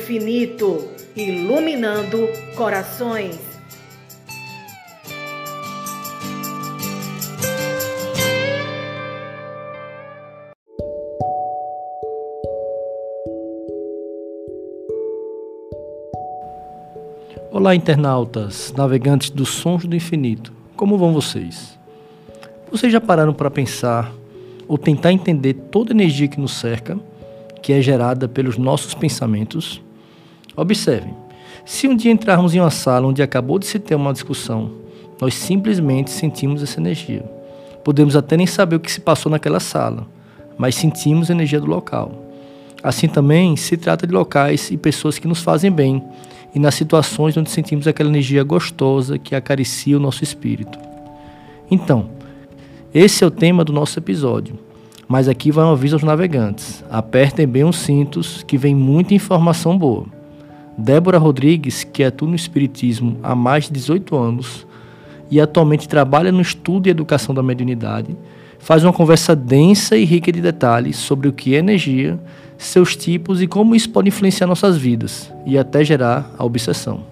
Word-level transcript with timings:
infinito, 0.00 0.88
iluminando 1.14 2.26
corações. 2.56 3.38
Olá, 17.52 17.74
internautas, 17.74 18.72
navegantes 18.74 19.28
dos 19.28 19.50
sons 19.50 19.84
do 19.84 19.94
infinito. 19.94 20.50
Como 20.74 20.96
vão 20.96 21.12
vocês? 21.12 21.78
Vocês 22.70 22.90
já 22.90 23.02
pararam 23.02 23.34
para 23.34 23.50
pensar 23.50 24.10
ou 24.66 24.78
tentar 24.78 25.12
entender 25.12 25.52
toda 25.70 25.92
a 25.92 25.94
energia 25.94 26.26
que 26.26 26.40
nos 26.40 26.52
cerca, 26.52 26.98
que 27.62 27.74
é 27.74 27.82
gerada 27.82 28.26
pelos 28.26 28.56
nossos 28.56 28.94
pensamentos? 28.94 29.82
Observem, 30.56 31.14
se 31.64 31.86
um 31.86 31.96
dia 31.96 32.10
entrarmos 32.10 32.54
em 32.54 32.60
uma 32.60 32.70
sala 32.70 33.06
onde 33.06 33.22
acabou 33.22 33.58
de 33.58 33.66
se 33.66 33.78
ter 33.78 33.94
uma 33.94 34.12
discussão, 34.12 34.72
nós 35.20 35.34
simplesmente 35.34 36.10
sentimos 36.10 36.62
essa 36.62 36.80
energia. 36.80 37.22
Podemos 37.84 38.16
até 38.16 38.36
nem 38.36 38.46
saber 38.46 38.76
o 38.76 38.80
que 38.80 38.90
se 38.90 39.00
passou 39.00 39.30
naquela 39.30 39.60
sala, 39.60 40.06
mas 40.56 40.74
sentimos 40.74 41.30
a 41.30 41.32
energia 41.32 41.60
do 41.60 41.66
local. 41.66 42.12
Assim 42.82 43.08
também 43.08 43.56
se 43.56 43.76
trata 43.76 44.06
de 44.06 44.12
locais 44.12 44.70
e 44.70 44.76
pessoas 44.76 45.18
que 45.18 45.28
nos 45.28 45.42
fazem 45.42 45.70
bem 45.70 46.02
e 46.54 46.58
nas 46.58 46.74
situações 46.74 47.36
onde 47.36 47.50
sentimos 47.50 47.86
aquela 47.86 48.08
energia 48.08 48.42
gostosa 48.42 49.18
que 49.18 49.34
acaricia 49.34 49.96
o 49.96 50.00
nosso 50.00 50.24
espírito. 50.24 50.78
Então, 51.70 52.10
esse 52.92 53.22
é 53.22 53.26
o 53.26 53.30
tema 53.30 53.64
do 53.64 53.72
nosso 53.72 53.98
episódio. 53.98 54.58
Mas 55.06 55.28
aqui 55.28 55.50
vai 55.50 55.64
um 55.64 55.72
aviso 55.72 55.96
aos 55.96 56.04
navegantes. 56.04 56.84
Apertem 56.88 57.46
bem 57.46 57.64
os 57.64 57.76
cintos, 57.76 58.44
que 58.44 58.56
vem 58.56 58.74
muita 58.74 59.12
informação 59.12 59.76
boa. 59.76 60.06
Débora 60.80 61.18
Rodrigues, 61.18 61.84
que 61.84 62.02
atua 62.02 62.26
no 62.26 62.34
Espiritismo 62.34 63.18
há 63.22 63.34
mais 63.34 63.64
de 63.64 63.72
18 63.72 64.16
anos 64.16 64.66
e 65.30 65.38
atualmente 65.38 65.86
trabalha 65.86 66.32
no 66.32 66.40
estudo 66.40 66.86
e 66.86 66.90
educação 66.90 67.34
da 67.34 67.42
mediunidade, 67.42 68.16
faz 68.58 68.82
uma 68.82 68.92
conversa 68.92 69.36
densa 69.36 69.94
e 69.94 70.04
rica 70.06 70.32
de 70.32 70.40
detalhes 70.40 70.96
sobre 70.96 71.28
o 71.28 71.34
que 71.34 71.54
é 71.54 71.58
energia, 71.58 72.18
seus 72.56 72.96
tipos 72.96 73.42
e 73.42 73.46
como 73.46 73.74
isso 73.74 73.90
pode 73.90 74.08
influenciar 74.08 74.46
nossas 74.46 74.78
vidas 74.78 75.30
e 75.44 75.58
até 75.58 75.84
gerar 75.84 76.34
a 76.38 76.44
obsessão. 76.44 77.02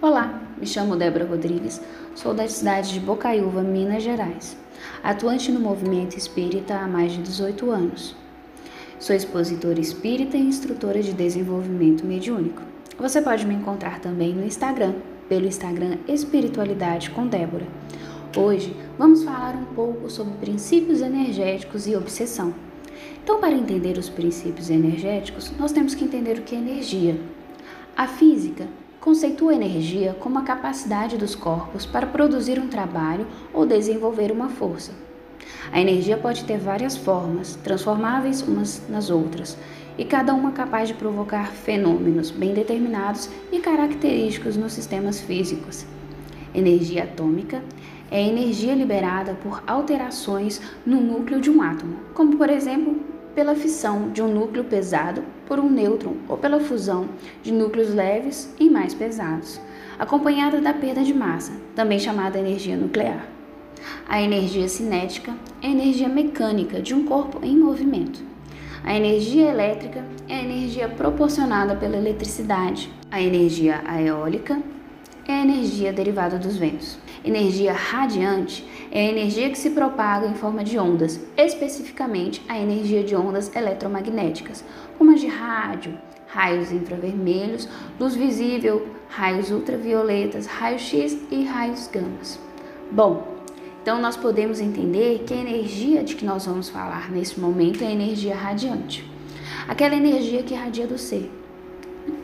Olá, 0.00 0.42
me 0.58 0.66
chamo 0.66 0.94
Débora 0.94 1.24
Rodrigues, 1.24 1.80
sou 2.18 2.34
da 2.34 2.48
cidade 2.48 2.94
de 2.94 2.98
Bocaiúva, 2.98 3.62
Minas 3.62 4.02
Gerais, 4.02 4.56
atuante 5.04 5.52
no 5.52 5.60
movimento 5.60 6.16
espírita 6.16 6.74
há 6.74 6.88
mais 6.88 7.12
de 7.12 7.22
18 7.22 7.70
anos. 7.70 8.16
Sou 8.98 9.14
expositora 9.14 9.78
espírita 9.78 10.36
e 10.36 10.40
instrutora 10.40 11.00
de 11.00 11.12
desenvolvimento 11.12 12.04
mediúnico. 12.04 12.60
Você 12.98 13.22
pode 13.22 13.46
me 13.46 13.54
encontrar 13.54 14.00
também 14.00 14.34
no 14.34 14.44
Instagram, 14.44 14.94
pelo 15.28 15.46
Instagram 15.46 15.98
Espiritualidade 16.08 17.10
com 17.10 17.24
Débora. 17.24 17.68
Hoje 18.36 18.74
vamos 18.98 19.22
falar 19.22 19.54
um 19.54 19.66
pouco 19.66 20.10
sobre 20.10 20.34
princípios 20.38 21.00
energéticos 21.00 21.86
e 21.86 21.94
obsessão. 21.94 22.52
Então, 23.22 23.38
para 23.38 23.54
entender 23.54 23.96
os 23.96 24.08
princípios 24.08 24.70
energéticos, 24.70 25.52
nós 25.56 25.70
temos 25.70 25.94
que 25.94 26.02
entender 26.02 26.40
o 26.40 26.42
que 26.42 26.56
é 26.56 26.58
energia. 26.58 27.16
A 27.96 28.08
física 28.08 28.66
conceitua 29.08 29.52
a 29.52 29.54
energia 29.54 30.14
como 30.20 30.38
a 30.38 30.42
capacidade 30.42 31.16
dos 31.16 31.34
corpos 31.34 31.86
para 31.86 32.06
produzir 32.06 32.58
um 32.58 32.68
trabalho 32.68 33.26
ou 33.54 33.64
desenvolver 33.64 34.30
uma 34.30 34.50
força. 34.50 34.92
A 35.72 35.80
energia 35.80 36.18
pode 36.18 36.44
ter 36.44 36.58
várias 36.58 36.94
formas, 36.94 37.56
transformáveis 37.64 38.42
umas 38.42 38.82
nas 38.86 39.08
outras, 39.08 39.56
e 39.96 40.04
cada 40.04 40.34
uma 40.34 40.52
capaz 40.52 40.88
de 40.88 40.94
provocar 40.94 41.52
fenômenos 41.52 42.30
bem 42.30 42.52
determinados 42.52 43.30
e 43.50 43.60
característicos 43.60 44.58
nos 44.58 44.74
sistemas 44.74 45.18
físicos. 45.18 45.86
Energia 46.54 47.04
atômica 47.04 47.62
é 48.10 48.22
energia 48.22 48.74
liberada 48.74 49.32
por 49.42 49.62
alterações 49.66 50.60
no 50.84 51.00
núcleo 51.00 51.40
de 51.40 51.48
um 51.48 51.62
átomo, 51.62 51.96
como 52.12 52.36
por 52.36 52.50
exemplo 52.50 53.07
pela 53.38 53.54
fissão 53.54 54.10
de 54.10 54.20
um 54.20 54.26
núcleo 54.26 54.64
pesado 54.64 55.22
por 55.46 55.60
um 55.60 55.70
nêutron 55.70 56.14
ou 56.28 56.36
pela 56.36 56.58
fusão 56.58 57.08
de 57.40 57.52
núcleos 57.52 57.94
leves 57.94 58.52
e 58.58 58.68
mais 58.68 58.94
pesados, 58.94 59.60
acompanhada 59.96 60.60
da 60.60 60.74
perda 60.74 61.04
de 61.04 61.14
massa, 61.14 61.52
também 61.72 62.00
chamada 62.00 62.36
energia 62.36 62.76
nuclear. 62.76 63.28
A 64.08 64.20
energia 64.20 64.66
cinética 64.66 65.32
é 65.62 65.68
a 65.68 65.70
energia 65.70 66.08
mecânica 66.08 66.82
de 66.82 66.92
um 66.92 67.04
corpo 67.04 67.38
em 67.44 67.56
movimento. 67.56 68.20
A 68.82 68.96
energia 68.96 69.50
elétrica 69.50 70.04
é 70.28 70.34
a 70.34 70.42
energia 70.42 70.88
proporcionada 70.88 71.76
pela 71.76 71.96
eletricidade. 71.96 72.90
A 73.08 73.22
energia 73.22 73.80
eólica 74.04 74.60
é 75.28 75.34
a 75.34 75.42
energia 75.42 75.92
derivada 75.92 76.38
dos 76.38 76.56
ventos. 76.56 76.98
Energia 77.22 77.74
radiante 77.74 78.66
é 78.90 79.02
a 79.02 79.10
energia 79.10 79.50
que 79.50 79.58
se 79.58 79.70
propaga 79.70 80.26
em 80.26 80.32
forma 80.32 80.64
de 80.64 80.78
ondas, 80.78 81.20
especificamente 81.36 82.42
a 82.48 82.58
energia 82.58 83.04
de 83.04 83.14
ondas 83.14 83.54
eletromagnéticas, 83.54 84.64
como 84.96 85.12
as 85.12 85.20
de 85.20 85.26
rádio, 85.26 85.98
raios 86.28 86.72
infravermelhos, 86.72 87.68
luz 88.00 88.14
visível, 88.14 88.88
raios 89.08 89.50
ultravioletas, 89.50 90.46
raios-x 90.46 91.18
e 91.30 91.44
raios 91.44 91.88
gamas. 91.92 92.40
Bom, 92.90 93.36
então, 93.82 94.00
nós 94.00 94.16
podemos 94.16 94.60
entender 94.60 95.24
que 95.26 95.34
a 95.34 95.38
energia 95.38 96.02
de 96.02 96.14
que 96.14 96.24
nós 96.24 96.46
vamos 96.46 96.70
falar 96.70 97.10
nesse 97.10 97.38
momento 97.38 97.84
é 97.84 97.86
a 97.86 97.92
energia 97.92 98.34
radiante. 98.34 99.08
Aquela 99.66 99.94
energia 99.94 100.42
que 100.42 100.54
irradia 100.54 100.86
do 100.86 100.98
ser. 100.98 101.30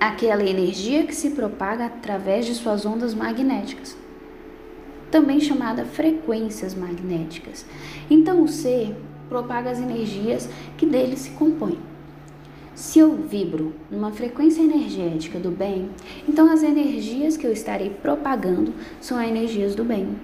Aquela 0.00 0.45
energia 0.45 1.05
que 1.05 1.15
se 1.15 1.31
propaga 1.31 1.87
através 1.87 2.47
de 2.47 2.55
suas 2.55 2.84
ondas 2.84 3.15
magnéticas, 3.15 3.97
também 5.11 5.41
chamada 5.41 5.84
frequências 5.84 6.75
magnéticas. 6.75 7.65
Então, 8.11 8.43
o 8.43 8.49
ser 8.49 8.95
propaga 9.28 9.71
as 9.71 9.78
energias 9.78 10.49
que 10.77 10.87
dele 10.87 11.17
se 11.17 11.31
compõem. 11.31 11.78
Se 12.75 12.99
eu 12.99 13.15
vibro 13.15 13.72
numa 13.89 14.11
frequência 14.11 14.61
energética 14.61 15.39
do 15.39 15.50
bem, 15.50 15.91
então 16.28 16.53
as 16.53 16.62
energias 16.65 17.37
que 17.37 17.47
eu 17.47 17.53
estarei 17.53 17.89
propagando 17.89 18.75
são 19.01 19.22
energias 19.22 19.77
do 19.77 19.84
bem 19.84 20.19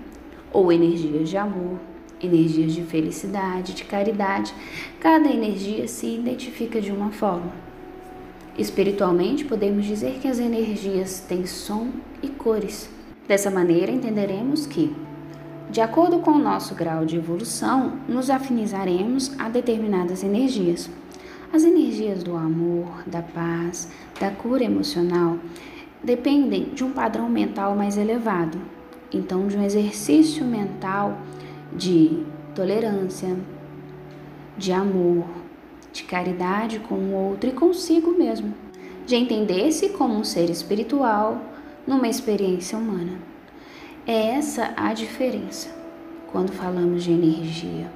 ou 0.52 0.72
energias 0.72 1.28
de 1.28 1.36
amor, 1.36 1.78
energias 2.20 2.72
de 2.72 2.82
felicidade, 2.82 3.72
de 3.72 3.84
caridade. 3.84 4.52
Cada 4.98 5.30
energia 5.30 5.86
se 5.86 6.06
identifica 6.06 6.80
de 6.80 6.90
uma 6.90 7.12
forma. 7.12 7.69
Espiritualmente, 8.58 9.44
podemos 9.44 9.86
dizer 9.86 10.18
que 10.20 10.28
as 10.28 10.38
energias 10.38 11.20
têm 11.20 11.46
som 11.46 11.88
e 12.22 12.28
cores. 12.28 12.90
Dessa 13.26 13.50
maneira, 13.50 13.92
entenderemos 13.92 14.66
que, 14.66 14.94
de 15.70 15.80
acordo 15.80 16.18
com 16.18 16.32
o 16.32 16.38
nosso 16.38 16.74
grau 16.74 17.06
de 17.06 17.16
evolução, 17.16 17.98
nos 18.08 18.28
afinizaremos 18.28 19.32
a 19.38 19.48
determinadas 19.48 20.24
energias. 20.24 20.90
As 21.52 21.64
energias 21.64 22.22
do 22.22 22.36
amor, 22.36 23.02
da 23.06 23.22
paz, 23.22 23.88
da 24.20 24.30
cura 24.30 24.64
emocional 24.64 25.38
dependem 26.02 26.70
de 26.74 26.82
um 26.82 26.92
padrão 26.92 27.28
mental 27.28 27.76
mais 27.76 27.96
elevado, 27.96 28.58
então 29.12 29.46
de 29.46 29.56
um 29.56 29.62
exercício 29.62 30.44
mental 30.44 31.18
de 31.72 32.24
tolerância, 32.54 33.36
de 34.56 34.72
amor, 34.72 35.24
de 35.92 36.04
caridade 36.04 36.78
com 36.80 36.94
o 36.94 37.14
outro 37.14 37.50
e 37.50 37.52
consigo 37.52 38.12
mesmo, 38.12 38.54
de 39.06 39.16
entender-se 39.16 39.90
como 39.90 40.14
um 40.14 40.24
ser 40.24 40.48
espiritual 40.50 41.40
numa 41.86 42.08
experiência 42.08 42.78
humana. 42.78 43.18
É 44.06 44.28
essa 44.36 44.72
a 44.76 44.92
diferença 44.92 45.68
quando 46.32 46.52
falamos 46.52 47.04
de 47.04 47.12
energia, 47.12 47.90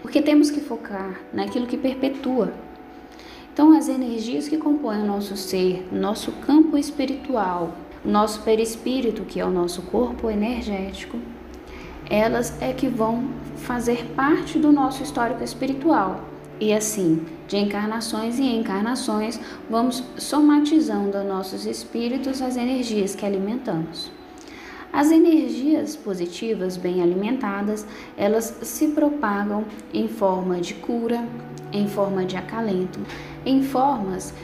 porque 0.00 0.22
temos 0.22 0.50
que 0.50 0.60
focar 0.60 1.20
naquilo 1.32 1.66
que 1.66 1.76
perpetua. 1.76 2.52
Então, 3.52 3.76
as 3.76 3.88
energias 3.88 4.48
que 4.48 4.56
compõem 4.56 5.02
o 5.02 5.06
nosso 5.06 5.36
ser, 5.36 5.88
nosso 5.92 6.32
campo 6.32 6.78
espiritual, 6.78 7.74
nosso 8.04 8.42
perispírito, 8.42 9.24
que 9.24 9.40
é 9.40 9.44
o 9.44 9.50
nosso 9.50 9.82
corpo 9.82 10.30
energético, 10.30 11.18
elas 12.08 12.60
é 12.62 12.72
que 12.72 12.88
vão 12.88 13.28
fazer 13.56 14.06
parte 14.16 14.58
do 14.58 14.72
nosso 14.72 15.02
histórico 15.02 15.44
espiritual. 15.44 16.29
E 16.60 16.74
assim, 16.74 17.24
de 17.48 17.56
encarnações 17.56 18.38
em 18.38 18.60
encarnações, 18.60 19.40
vamos 19.70 20.04
somatizando 20.18 21.24
nossos 21.24 21.64
espíritos 21.64 22.42
as 22.42 22.58
energias 22.58 23.14
que 23.14 23.24
alimentamos. 23.24 24.12
As 24.92 25.10
energias 25.10 25.96
positivas 25.96 26.76
bem 26.76 27.00
alimentadas, 27.00 27.86
elas 28.14 28.58
se 28.62 28.88
propagam 28.88 29.64
em 29.94 30.06
forma 30.06 30.60
de 30.60 30.74
cura, 30.74 31.24
em 31.72 31.88
forma 31.88 32.26
de 32.26 32.36
acalento, 32.36 33.00
em 33.46 33.62
formas 33.62 34.34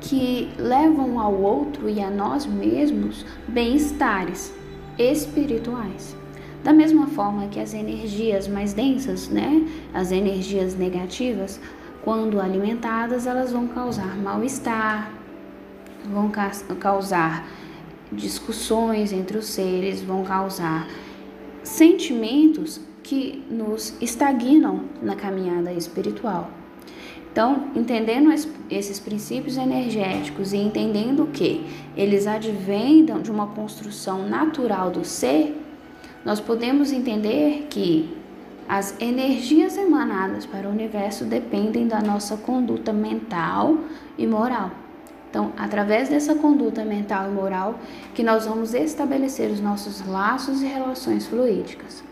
que 0.00 0.50
levam 0.58 1.20
ao 1.20 1.34
outro 1.34 1.88
e 1.88 2.00
a 2.00 2.10
nós 2.10 2.46
mesmos 2.46 3.24
bem-estares 3.46 4.52
espirituais. 4.98 6.19
Da 6.62 6.72
mesma 6.72 7.06
forma 7.06 7.48
que 7.48 7.58
as 7.58 7.72
energias 7.72 8.46
mais 8.46 8.74
densas, 8.74 9.28
né, 9.28 9.66
as 9.94 10.12
energias 10.12 10.76
negativas, 10.76 11.58
quando 12.02 12.40
alimentadas, 12.40 13.26
elas 13.26 13.52
vão 13.52 13.66
causar 13.68 14.16
mal-estar, 14.16 15.10
vão 16.04 16.30
causar 16.78 17.46
discussões 18.12 19.12
entre 19.12 19.38
os 19.38 19.46
seres, 19.46 20.02
vão 20.02 20.24
causar 20.24 20.86
sentimentos 21.62 22.80
que 23.02 23.44
nos 23.50 23.94
estagnam 24.00 24.82
na 25.02 25.16
caminhada 25.16 25.72
espiritual. 25.72 26.50
Então, 27.32 27.68
entendendo 27.76 28.32
esses 28.68 28.98
princípios 28.98 29.56
energéticos 29.56 30.52
e 30.52 30.56
entendendo 30.56 31.28
que 31.32 31.64
eles 31.96 32.26
advêm 32.26 33.04
de 33.04 33.30
uma 33.30 33.46
construção 33.48 34.28
natural 34.28 34.90
do 34.90 35.04
ser, 35.04 35.56
nós 36.24 36.38
podemos 36.40 36.92
entender 36.92 37.66
que 37.70 38.16
as 38.68 38.94
energias 39.00 39.76
emanadas 39.76 40.46
para 40.46 40.68
o 40.68 40.70
universo 40.70 41.24
dependem 41.24 41.88
da 41.88 42.00
nossa 42.00 42.36
conduta 42.36 42.92
mental 42.92 43.78
e 44.16 44.26
moral. 44.26 44.70
Então, 45.28 45.52
através 45.56 46.08
dessa 46.08 46.34
conduta 46.34 46.84
mental 46.84 47.30
e 47.30 47.34
moral, 47.34 47.78
que 48.14 48.22
nós 48.22 48.46
vamos 48.46 48.74
estabelecer 48.74 49.50
os 49.50 49.60
nossos 49.60 50.06
laços 50.06 50.60
e 50.60 50.66
relações 50.66 51.26
fluídicas. 51.26 52.04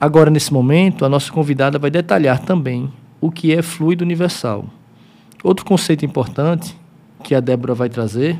Agora, 0.00 0.30
nesse 0.30 0.52
momento, 0.52 1.04
a 1.04 1.08
nossa 1.08 1.30
convidada 1.30 1.78
vai 1.78 1.90
detalhar 1.90 2.44
também 2.44 2.92
o 3.20 3.30
que 3.30 3.52
é 3.52 3.62
fluido 3.62 4.04
universal. 4.04 4.64
Outro 5.42 5.64
conceito 5.64 6.04
importante 6.04 6.76
que 7.22 7.34
a 7.34 7.40
Débora 7.40 7.74
vai 7.74 7.88
trazer 7.88 8.38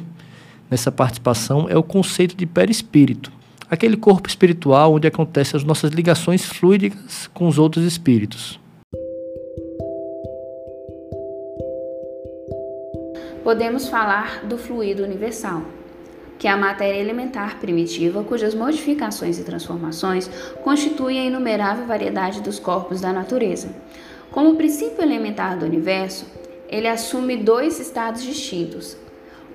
nessa 0.70 0.92
participação 0.92 1.66
é 1.68 1.76
o 1.76 1.82
conceito 1.82 2.36
de 2.36 2.46
perispírito, 2.46 3.32
aquele 3.70 3.96
corpo 3.96 4.28
espiritual 4.28 4.94
onde 4.94 5.06
acontecem 5.06 5.56
as 5.56 5.64
nossas 5.64 5.90
ligações 5.90 6.44
fluídicas 6.44 7.28
com 7.32 7.46
os 7.48 7.58
outros 7.58 7.84
espíritos. 7.84 8.60
Podemos 13.42 13.88
falar 13.88 14.44
do 14.44 14.58
fluido 14.58 15.02
universal, 15.02 15.62
que 16.38 16.46
é 16.46 16.50
a 16.50 16.56
matéria 16.56 17.00
elementar 17.00 17.58
primitiva, 17.58 18.22
cujas 18.22 18.54
modificações 18.54 19.38
e 19.38 19.44
transformações 19.44 20.30
constituem 20.62 21.18
a 21.18 21.24
inumerável 21.24 21.86
variedade 21.86 22.42
dos 22.42 22.58
corpos 22.58 23.00
da 23.00 23.12
natureza. 23.12 23.70
Como 24.30 24.56
princípio 24.56 25.02
elementar 25.02 25.58
do 25.58 25.64
universo, 25.64 26.26
ele 26.68 26.86
assume 26.86 27.38
dois 27.38 27.80
estados 27.80 28.22
distintos: 28.22 28.96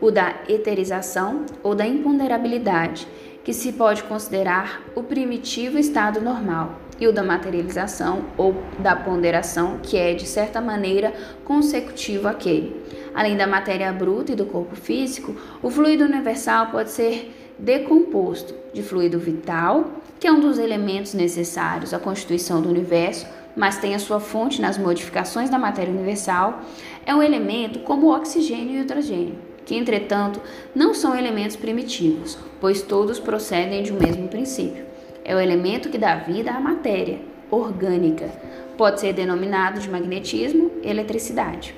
o 0.03 0.11
da 0.11 0.35
eterização 0.49 1.45
ou 1.63 1.73
da 1.73 1.87
imponderabilidade, 1.87 3.07
que 3.41 3.53
se 3.53 3.71
pode 3.71 4.03
considerar 4.03 4.81
o 4.93 5.01
primitivo 5.01 5.77
estado 5.77 6.19
normal, 6.19 6.77
e 6.99 7.07
o 7.07 7.13
da 7.13 7.23
materialização 7.23 8.25
ou 8.37 8.53
da 8.79 8.97
ponderação, 8.97 9.79
que 9.81 9.95
é 9.95 10.13
de 10.13 10.25
certa 10.25 10.59
maneira 10.59 11.13
consecutivo 11.45 12.27
àquele. 12.27 12.83
Além 13.15 13.37
da 13.37 13.47
matéria 13.47 13.93
bruta 13.93 14.33
e 14.33 14.35
do 14.35 14.45
corpo 14.45 14.75
físico, 14.75 15.37
o 15.61 15.69
fluido 15.69 16.03
universal 16.03 16.67
pode 16.67 16.91
ser 16.91 17.33
decomposto 17.57 18.53
de 18.73 18.83
fluido 18.83 19.17
vital, 19.17 19.85
que 20.19 20.27
é 20.27 20.31
um 20.33 20.41
dos 20.41 20.59
elementos 20.59 21.13
necessários 21.13 21.93
à 21.93 21.99
constituição 21.99 22.61
do 22.61 22.67
universo, 22.67 23.25
mas 23.55 23.77
tem 23.77 23.95
a 23.95 23.99
sua 23.99 24.19
fonte 24.19 24.61
nas 24.61 24.77
modificações 24.77 25.49
da 25.49 25.57
matéria 25.57 25.93
universal, 25.93 26.59
é 27.05 27.15
um 27.15 27.23
elemento 27.23 27.79
como 27.79 28.07
o 28.07 28.13
oxigênio 28.13 28.75
e 28.75 28.77
o 28.79 28.81
hidrogênio, 28.81 29.52
que, 29.65 29.75
entretanto, 29.75 30.41
não 30.73 30.93
são 30.93 31.15
elementos 31.17 31.55
primitivos, 31.55 32.37
pois 32.59 32.81
todos 32.81 33.19
procedem 33.19 33.83
de 33.83 33.91
um 33.91 33.99
mesmo 33.99 34.27
princípio. 34.27 34.85
É 35.23 35.35
o 35.35 35.39
elemento 35.39 35.89
que 35.89 35.97
dá 35.97 36.15
vida 36.15 36.51
à 36.51 36.59
matéria 36.59 37.19
orgânica. 37.49 38.29
Pode 38.77 38.99
ser 38.99 39.13
denominado 39.13 39.79
de 39.79 39.89
magnetismo 39.89 40.71
eletricidade. 40.83 41.75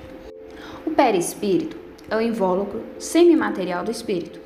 O 0.85 0.91
perispírito 0.91 1.77
é 2.09 2.15
o 2.15 2.21
invólucro 2.21 2.83
semimaterial 2.97 3.83
do 3.83 3.91
espírito. 3.91 4.39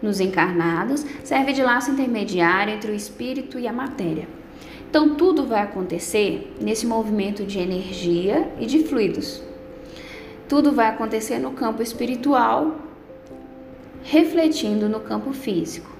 Nos 0.00 0.20
encarnados, 0.20 1.04
serve 1.24 1.52
de 1.52 1.62
laço 1.62 1.90
intermediário 1.90 2.74
entre 2.74 2.92
o 2.92 2.94
espírito 2.94 3.58
e 3.58 3.66
a 3.66 3.72
matéria. 3.72 4.28
Então, 4.88 5.14
tudo 5.14 5.44
vai 5.44 5.60
acontecer 5.60 6.54
nesse 6.60 6.86
movimento 6.86 7.44
de 7.44 7.58
energia 7.58 8.50
e 8.60 8.66
de 8.66 8.84
fluidos. 8.84 9.42
Tudo 10.48 10.70
vai 10.72 10.86
acontecer 10.86 11.38
no 11.38 11.50
campo 11.52 11.82
espiritual, 11.82 12.76
refletindo 14.06 14.88
no 14.88 15.00
campo 15.00 15.32
físico. 15.32 15.90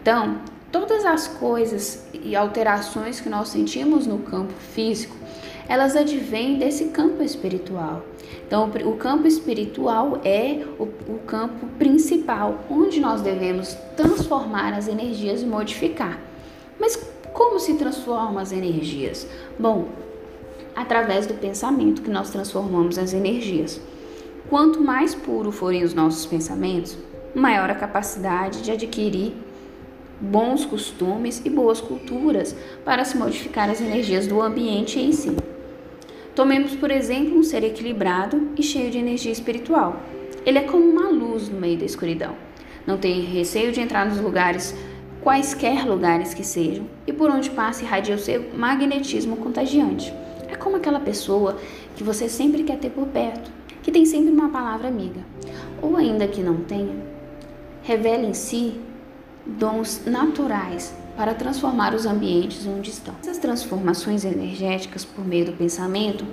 Então, 0.00 0.40
todas 0.70 1.04
as 1.04 1.26
coisas 1.28 2.06
e 2.14 2.34
alterações 2.34 3.20
que 3.20 3.28
nós 3.28 3.48
sentimos 3.48 4.06
no 4.06 4.18
campo 4.18 4.52
físico, 4.52 5.16
elas 5.68 5.96
advêm 5.96 6.58
desse 6.58 6.86
campo 6.86 7.22
espiritual. 7.22 8.04
Então, 8.46 8.70
o 8.84 8.96
campo 8.96 9.26
espiritual 9.26 10.20
é 10.24 10.64
o, 10.78 10.84
o, 10.84 11.18
campo 11.26 11.66
principal, 11.78 12.64
onde 12.70 13.00
nós 13.00 13.20
devemos 13.20 13.74
transformar 13.96 14.74
as 14.74 14.88
energias 14.88 15.42
e 15.42 15.46
modificar. 15.46 16.20
Mas 16.78 16.96
como 17.32 17.58
se 17.58 17.74
transformam 17.74 18.38
as 18.38 18.52
energias? 18.52 19.26
Bom, 19.58 19.88
através 20.76 21.26
do 21.26 21.34
pensamento 21.34 22.02
que 22.02 22.10
nós 22.10 22.30
transformamos 22.30 22.98
as 22.98 23.12
energias. 23.14 23.80
Quanto 24.52 24.82
mais 24.82 25.14
puro 25.14 25.50
forem 25.50 25.82
os 25.82 25.94
nossos 25.94 26.26
pensamentos, 26.26 26.98
maior 27.34 27.70
a 27.70 27.74
capacidade 27.74 28.60
de 28.60 28.70
adquirir 28.70 29.32
bons 30.20 30.66
costumes 30.66 31.40
e 31.42 31.48
boas 31.48 31.80
culturas 31.80 32.54
para 32.84 33.02
se 33.02 33.16
modificar 33.16 33.70
as 33.70 33.80
energias 33.80 34.26
do 34.26 34.42
ambiente 34.42 35.00
em 35.00 35.10
si. 35.10 35.34
Tomemos, 36.34 36.76
por 36.76 36.90
exemplo, 36.90 37.38
um 37.38 37.42
ser 37.42 37.64
equilibrado 37.64 38.50
e 38.54 38.62
cheio 38.62 38.90
de 38.90 38.98
energia 38.98 39.32
espiritual. 39.32 40.02
Ele 40.44 40.58
é 40.58 40.64
como 40.64 40.84
uma 40.84 41.08
luz 41.08 41.48
no 41.48 41.58
meio 41.58 41.78
da 41.78 41.86
escuridão. 41.86 42.36
Não 42.86 42.98
tem 42.98 43.22
receio 43.22 43.72
de 43.72 43.80
entrar 43.80 44.04
nos 44.04 44.20
lugares, 44.20 44.76
quaisquer 45.22 45.86
lugares 45.88 46.34
que 46.34 46.44
sejam, 46.44 46.84
e 47.06 47.12
por 47.14 47.30
onde 47.30 47.48
passa 47.48 47.84
irradia 47.84 48.16
o 48.16 48.18
seu 48.18 48.50
magnetismo 48.54 49.38
contagiante. 49.38 50.12
É 50.46 50.56
como 50.56 50.76
aquela 50.76 51.00
pessoa 51.00 51.56
que 51.96 52.04
você 52.04 52.28
sempre 52.28 52.64
quer 52.64 52.76
ter 52.76 52.90
por 52.90 53.06
perto, 53.06 53.61
que 53.82 53.90
tem 53.90 54.06
sempre 54.06 54.30
uma 54.30 54.48
palavra 54.48 54.88
amiga. 54.88 55.20
Ou 55.80 55.96
ainda 55.96 56.28
que 56.28 56.40
não 56.42 56.56
tenha, 56.58 56.94
revela 57.82 58.24
em 58.24 58.34
si 58.34 58.80
dons 59.44 60.02
naturais 60.06 60.94
para 61.16 61.34
transformar 61.34 61.94
os 61.94 62.06
ambientes 62.06 62.66
onde 62.66 62.90
estão. 62.90 63.14
Essas 63.20 63.38
transformações 63.38 64.24
energéticas 64.24 65.04
por 65.04 65.24
meio 65.24 65.46
do 65.46 65.52
pensamento, 65.52 66.24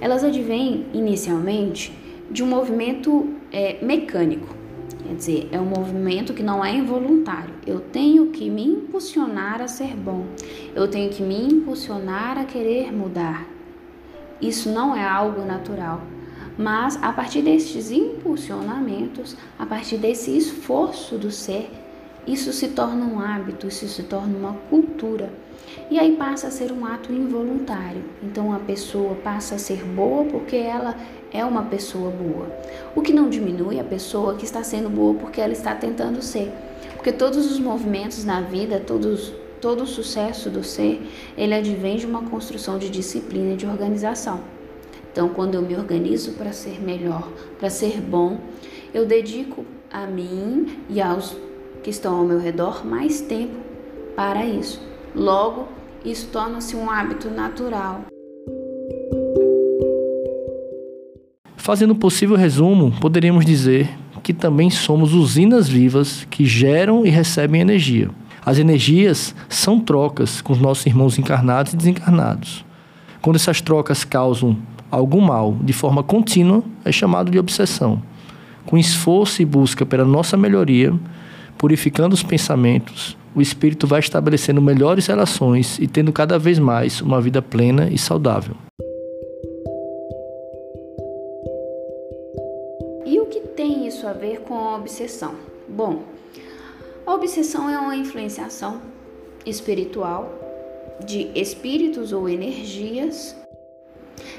elas 0.00 0.22
advêm 0.22 0.86
inicialmente 0.92 1.92
de 2.30 2.42
um 2.42 2.46
movimento 2.46 3.34
é, 3.50 3.82
mecânico, 3.82 4.54
quer 5.02 5.14
dizer, 5.14 5.48
é 5.50 5.58
um 5.58 5.64
movimento 5.64 6.34
que 6.34 6.42
não 6.42 6.62
é 6.62 6.74
involuntário. 6.74 7.54
Eu 7.66 7.80
tenho 7.80 8.26
que 8.26 8.50
me 8.50 8.66
impulsionar 8.66 9.62
a 9.62 9.66
ser 9.66 9.96
bom, 9.96 10.26
eu 10.74 10.86
tenho 10.88 11.10
que 11.10 11.22
me 11.22 11.46
impulsionar 11.46 12.38
a 12.38 12.44
querer 12.44 12.92
mudar. 12.92 13.46
Isso 14.40 14.70
não 14.70 14.94
é 14.94 15.02
algo 15.02 15.44
natural, 15.44 16.02
mas 16.58 16.98
a 17.00 17.12
partir 17.12 17.40
destes 17.40 17.92
impulsionamentos, 17.92 19.36
a 19.56 19.64
partir 19.64 19.96
desse 19.96 20.36
esforço 20.36 21.16
do 21.16 21.30
ser, 21.30 21.70
isso 22.26 22.52
se 22.52 22.68
torna 22.68 23.06
um 23.06 23.20
hábito, 23.20 23.68
isso 23.68 23.86
se 23.86 24.02
torna 24.02 24.36
uma 24.36 24.54
cultura. 24.68 25.32
E 25.88 25.98
aí 25.98 26.16
passa 26.16 26.48
a 26.48 26.50
ser 26.50 26.72
um 26.72 26.84
ato 26.84 27.12
involuntário. 27.12 28.02
Então 28.20 28.52
a 28.52 28.58
pessoa 28.58 29.14
passa 29.14 29.54
a 29.54 29.58
ser 29.58 29.84
boa 29.84 30.24
porque 30.24 30.56
ela 30.56 30.96
é 31.32 31.44
uma 31.44 31.62
pessoa 31.62 32.10
boa. 32.10 32.50
O 32.94 33.02
que 33.02 33.12
não 33.12 33.30
diminui 33.30 33.78
a 33.78 33.84
pessoa 33.84 34.34
que 34.34 34.44
está 34.44 34.64
sendo 34.64 34.90
boa 34.90 35.14
porque 35.14 35.40
ela 35.40 35.52
está 35.52 35.76
tentando 35.76 36.20
ser. 36.20 36.52
Porque 36.96 37.12
todos 37.12 37.50
os 37.50 37.60
movimentos 37.60 38.24
na 38.24 38.40
vida, 38.40 38.82
todos, 38.84 39.32
todo 39.60 39.84
o 39.84 39.86
sucesso 39.86 40.50
do 40.50 40.64
ser, 40.64 41.00
ele 41.36 41.54
advém 41.54 41.96
de 41.96 42.04
uma 42.04 42.22
construção 42.22 42.78
de 42.78 42.90
disciplina 42.90 43.54
e 43.54 43.56
de 43.56 43.66
organização. 43.66 44.57
Então, 45.18 45.30
quando 45.30 45.56
eu 45.56 45.62
me 45.62 45.74
organizo 45.74 46.34
para 46.34 46.52
ser 46.52 46.80
melhor, 46.80 47.28
para 47.58 47.68
ser 47.68 48.00
bom, 48.00 48.38
eu 48.94 49.04
dedico 49.04 49.66
a 49.92 50.06
mim 50.06 50.78
e 50.88 51.02
aos 51.02 51.36
que 51.82 51.90
estão 51.90 52.18
ao 52.18 52.24
meu 52.24 52.38
redor 52.38 52.86
mais 52.86 53.20
tempo 53.20 53.56
para 54.14 54.46
isso. 54.46 54.80
Logo, 55.16 55.66
isso 56.04 56.28
torna-se 56.28 56.76
um 56.76 56.88
hábito 56.88 57.28
natural. 57.30 58.02
Fazendo 61.56 61.96
possível 61.96 62.36
resumo, 62.36 62.94
poderíamos 63.00 63.44
dizer 63.44 63.90
que 64.22 64.32
também 64.32 64.70
somos 64.70 65.14
usinas 65.14 65.68
vivas 65.68 66.28
que 66.30 66.46
geram 66.46 67.04
e 67.04 67.08
recebem 67.08 67.60
energia. 67.60 68.08
As 68.46 68.56
energias 68.56 69.34
são 69.48 69.80
trocas 69.80 70.40
com 70.40 70.52
os 70.52 70.60
nossos 70.60 70.86
irmãos 70.86 71.18
encarnados 71.18 71.72
e 71.72 71.76
desencarnados. 71.76 72.64
Quando 73.20 73.34
essas 73.34 73.60
trocas 73.60 74.04
causam 74.04 74.56
algum 74.90 75.20
mal 75.20 75.56
de 75.62 75.72
forma 75.72 76.02
contínua, 76.02 76.62
é 76.84 76.92
chamado 76.92 77.30
de 77.30 77.38
obsessão. 77.38 78.02
Com 78.66 78.76
esforço 78.76 79.40
e 79.40 79.44
busca 79.44 79.86
pela 79.86 80.04
nossa 80.04 80.36
melhoria, 80.36 80.94
purificando 81.56 82.14
os 82.14 82.22
pensamentos, 82.22 83.16
o 83.34 83.40
espírito 83.40 83.86
vai 83.86 84.00
estabelecendo 84.00 84.60
melhores 84.60 85.06
relações 85.06 85.78
e 85.78 85.86
tendo 85.86 86.12
cada 86.12 86.38
vez 86.38 86.58
mais 86.58 87.00
uma 87.00 87.20
vida 87.20 87.40
plena 87.40 87.88
e 87.88 87.96
saudável. 87.96 88.54
E 93.06 93.18
o 93.20 93.26
que 93.26 93.40
tem 93.40 93.86
isso 93.86 94.06
a 94.06 94.12
ver 94.12 94.40
com 94.40 94.54
a 94.54 94.76
obsessão? 94.76 95.34
Bom, 95.68 96.02
a 97.06 97.14
obsessão 97.14 97.70
é 97.70 97.78
uma 97.78 97.96
influenciação 97.96 98.80
espiritual 99.46 100.30
de 101.06 101.30
espíritos 101.34 102.12
ou 102.12 102.28
energias. 102.28 103.34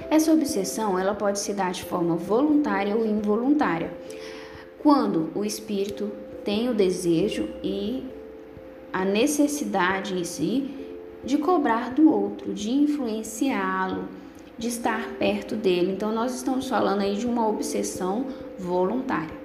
Essa 0.09 0.33
obsessão 0.33 0.98
ela 0.98 1.13
pode 1.13 1.39
se 1.39 1.53
dar 1.53 1.71
de 1.71 1.83
forma 1.83 2.15
voluntária 2.15 2.95
ou 2.95 3.05
involuntária. 3.05 3.91
Quando 4.79 5.29
o 5.36 5.43
espírito 5.43 6.12
tem 6.43 6.69
o 6.69 6.74
desejo 6.74 7.50
e 7.63 8.03
a 8.91 9.05
necessidade 9.05 10.13
em 10.17 10.24
si 10.24 10.74
de 11.24 11.38
cobrar 11.38 11.93
do 11.93 12.12
outro, 12.12 12.53
de 12.53 12.71
influenciá-lo, 12.71 14.07
de 14.57 14.67
estar 14.67 15.09
perto 15.17 15.55
dele. 15.55 15.91
Então 15.91 16.12
nós 16.12 16.36
estamos 16.36 16.67
falando 16.67 17.01
aí 17.01 17.15
de 17.15 17.25
uma 17.25 17.48
obsessão 17.48 18.25
voluntária. 18.57 19.38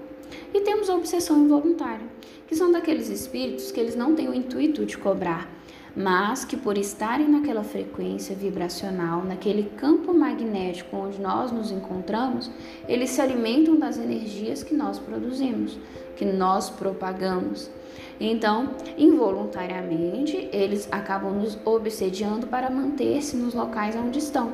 E 0.53 0.61
temos 0.61 0.91
a 0.91 0.95
obsessão 0.95 1.45
involuntária, 1.45 2.07
que 2.47 2.57
são 2.57 2.71
daqueles 2.71 3.09
espíritos 3.09 3.71
que 3.71 3.79
eles 3.79 3.95
não 3.95 4.15
têm 4.15 4.29
o 4.29 4.35
intuito 4.35 4.85
de 4.85 4.97
cobrar, 4.97 5.49
mas 5.97 6.45
que 6.45 6.57
por 6.57 6.77
estarem 6.77 7.29
naquela 7.29 7.63
frequência 7.63 8.35
vibracional, 8.35 9.25
naquele 9.25 9.65
campo 9.77 10.13
magnético 10.13 10.97
onde 10.97 11.21
nós 11.21 11.53
nos 11.53 11.71
encontramos, 11.71 12.51
eles 12.89 13.11
se 13.11 13.21
alimentam 13.21 13.77
das 13.77 13.97
energias 13.97 14.63
que 14.63 14.75
nós 14.75 14.99
produzimos, 14.99 15.79
que 16.17 16.25
nós 16.25 16.69
propagamos. 16.69 17.71
Então, 18.19 18.71
involuntariamente, 18.97 20.49
eles 20.53 20.89
acabam 20.91 21.33
nos 21.33 21.59
obsediando 21.65 22.47
para 22.47 22.71
manter-se 22.71 23.37
nos 23.37 23.55
locais 23.55 23.95
onde 23.97 24.19
estão, 24.19 24.53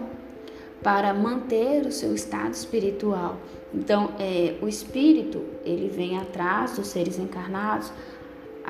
para 0.82 1.12
manter 1.14 1.86
o 1.86 1.92
seu 1.92 2.14
estado 2.14 2.52
espiritual. 2.52 3.36
Então, 3.72 4.10
é, 4.18 4.56
o 4.60 4.68
espírito, 4.68 5.44
ele 5.64 5.88
vem 5.88 6.18
atrás 6.18 6.76
dos 6.76 6.88
seres 6.88 7.18
encarnados 7.18 7.92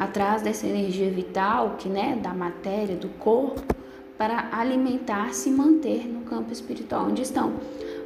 atrás 0.00 0.40
dessa 0.40 0.66
energia 0.66 1.11
vital, 1.11 1.76
que 1.78 1.87
né, 1.87 2.19
da 2.23 2.33
matéria, 2.33 2.97
do 2.97 3.11
corpo, 3.11 3.62
para 4.16 4.49
alimentar-se 4.50 5.50
e 5.50 5.52
manter 5.52 6.09
no 6.09 6.23
campo 6.23 6.50
espiritual 6.50 7.09
onde 7.09 7.21
estão. 7.21 7.52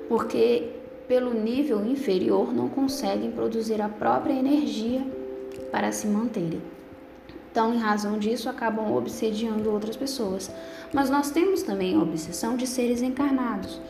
Porque 0.08 0.70
pelo 1.06 1.32
nível 1.32 1.86
inferior 1.86 2.52
não 2.52 2.68
conseguem 2.68 3.30
produzir 3.30 3.80
a 3.80 3.88
própria 3.88 4.32
energia 4.32 5.06
para 5.70 5.92
se 5.92 6.08
manterem. 6.08 6.60
Então, 7.52 7.72
em 7.72 7.78
razão 7.78 8.18
disso, 8.18 8.48
acabam 8.48 8.92
obsediando 8.92 9.70
outras 9.70 9.96
pessoas. 9.96 10.50
Mas 10.92 11.08
nós 11.08 11.30
temos 11.30 11.62
também 11.62 11.94
a 11.94 12.02
obsessão 12.02 12.56
de 12.56 12.66
seres 12.66 13.02
encarnados, 13.02 13.80